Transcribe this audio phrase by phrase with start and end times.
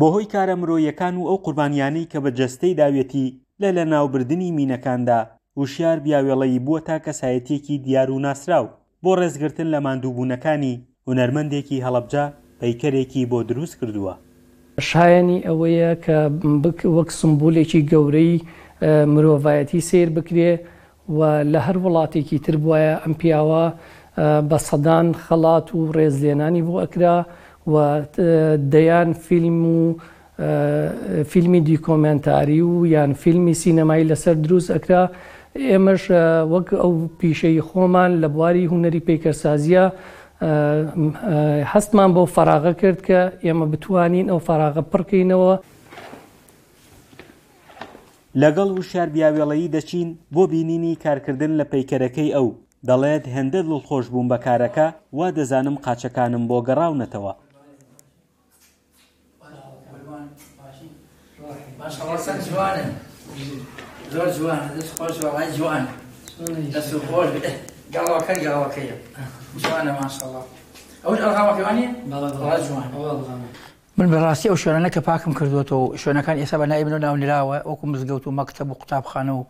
[0.00, 3.26] بۆ هۆی کارە مرۆیەکان و ئەو قوربانیانەی کە بە جەستەی داوێتی
[3.62, 5.20] لە لە ناوبردننی مینەکاندا
[5.62, 8.66] وشیار بیاوێڵەی بووە تا کەسایەتێکی دیار و ناسراو
[9.04, 10.74] بۆ ڕێزگرتن لە ماندووبوونەکانی
[11.08, 12.24] هونەرمەندێکی هەڵەبجا
[12.60, 14.14] پەیکەرێکی بۆ دروست کردووە
[14.88, 16.18] شایانی ئەوەیە کە
[16.96, 18.32] وەک سمبولێکی گەورەی
[19.14, 20.52] مرۆڤایەتی سیر بکرێ
[21.16, 21.20] و
[21.52, 23.64] لە هەر وڵاتێکی تر بواە ئەم پیاوە
[24.50, 27.16] بە سەدان خەڵات و ڕێزلێنانی بۆ ئەکرا
[27.74, 28.02] و
[28.70, 29.94] دەیان فیلم و
[31.28, 35.06] فیلمی دیکۆمنتاری و یان فیلمی سینەمایی لەسەر دروست ئەکرا
[35.70, 36.02] ئێمەش
[36.52, 39.84] وەک ئەو پیشەی خۆمان لە بواری هوەری پیکەسازیە
[41.72, 45.54] هەستمان بۆ فراغە کرد کە ئێمە بتوانین ئەو فراغە پڕکەینەوە
[48.42, 52.48] لەگەڵ و شاربیاوێڵەیی دەچین بۆ بینینی کارکردن لە پەیکەرەکەی ئەو
[52.88, 57.32] دەڵێت هەندە دڵخۆش بووم بە کارەکە وا دەزانم قاچەکانم بۆ گەڕاونەتەوە
[61.88, 62.84] ماشاءڵسان جوانە
[64.14, 65.82] زۆر جوانە دەست خۆش وڵای جوان
[66.74, 67.28] دەست خۆش
[67.94, 68.94] گاڵەکە گاڵەکەیە
[69.62, 70.42] جوانە ماشاءڵە
[71.04, 72.28] ئەوش ئەڵغاوەکەوانی بەڵا
[72.66, 73.44] جوان
[73.98, 78.24] من بەڕاستی ئەو شوێنە کە پاکم کردوەوە شوێنەکان ئێستا بە نای منۆ ناونراوە وەکو مزگەوت
[78.26, 79.44] و مەکتتەب و قوتابخانە و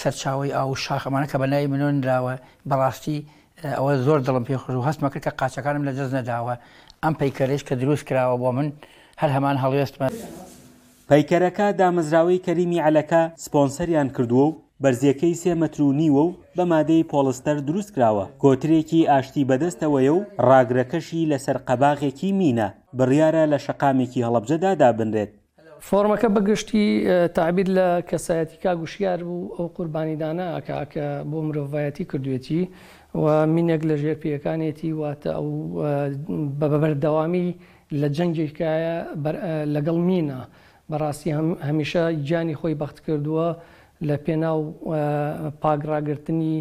[0.00, 2.34] سەرچاوی ئاو شاخەمانە کە بە نای منۆنراوە
[2.70, 3.18] بەڕاستی
[3.78, 6.54] ئەوە زۆر دڵم پێ خوش و هەستمە کرد کە قاچەکانم لە جەز نەداوە
[7.04, 8.72] ئەم پەیکەرێش کە دروست کراوە بۆ من
[9.20, 10.08] هەر هەمان هەڵوێستمە.
[11.10, 18.24] پەیکەرەکە دامەزراوەی کەریمی عەلەکە سپۆنسەریان کردووە و بەرزیەکەی سێمەترونیوە و بە مادەی پۆلستەر دروست کراوە
[18.42, 25.30] کۆترێکی ئاشتی بەدەستەوەیە و ڕاگرەکەشی لەسەر قەباغێکی مینە بڕیارە لە شەقامێکی هەڵبجەدا دابنرێت
[25.88, 26.84] فۆرمەکە بەگشتی
[27.36, 32.60] تعبید لە کەسایەتی کا گوشیار بوو ئەو قوربانیدانا کاکە بۆ مرۆڤایەتی کردوێتی
[33.22, 35.48] و مینێک لە ژێرپیەکانێتی واتە ئەو
[36.60, 37.48] بەبەردەوامی
[38.00, 38.96] لە جەنگێکایە
[39.74, 40.40] لەگەڵ مینە.
[40.90, 41.30] بەڕاستی
[41.68, 43.48] هەمیشە جانی خۆی بەخت کردووە
[44.08, 44.60] لە پێناو
[45.62, 46.54] پاگراگررتنی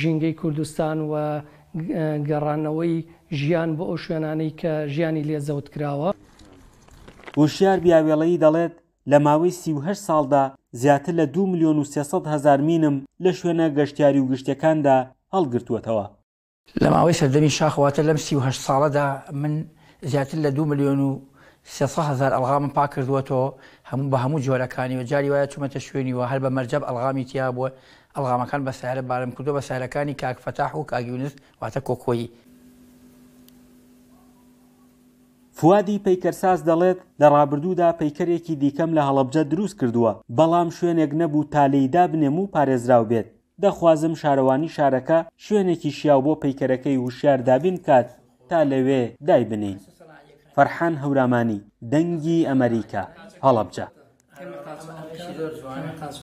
[0.00, 1.14] ژینگەی کوردستان و
[2.28, 2.94] گەڕانەوەی
[3.40, 6.10] ژیان بۆ ئەو شوێنانەی کە ژیانی لێ زەوت کراوە
[7.42, 8.74] وشیار بیاوێڵەی دەڵێت
[9.10, 10.42] لە ماوەی 38 ساڵدا
[10.80, 14.96] زیاتر لە 2 میلیۆن و 300 هزار مینم لە شوێنە گەشتیاری و گشتەکاندا
[15.34, 16.06] هەڵگرتووەتەوە
[16.82, 19.54] لە ماوەی سەردەمی شاخواتە لەم 38 ساڵەدا من
[20.02, 21.12] زیاتر لە 2 میلیۆن و
[21.68, 23.54] هزار ئەلغام پا کردووەەوە
[23.90, 27.52] هەموو بە هەموو جۆرەکانی و جاری وایە چومەتە شوێنی و هەر بە مەرجەب ئەلغامی تیا
[27.52, 27.70] بووە
[28.16, 31.32] ئەلغامەکان بە سارە بارم کردو بە سارەکانی کاکفتاح و کاگیونس
[31.62, 32.28] واتە کۆکۆیی
[35.60, 42.04] فوادی پەیکەرساز دەڵێت لە ڕابردوودا پەیکەرێکی دیکەم لە هەڵەبجە دروست کردووە بەڵام شوێنێک نەبوو تالەیدا
[42.12, 43.26] بنێم و پارێزراو بێت
[43.62, 48.08] دەخوازم شارەوانی شارەکە شوێنێکی شیاو بۆ پەیکەرەکەی وشیاردابین کات
[48.48, 49.78] تا لەوێ دای بنین.
[50.58, 51.60] فرحان هەورامانی
[51.92, 53.04] دەنگی ئەمریکا
[53.44, 53.86] هەڵەبجە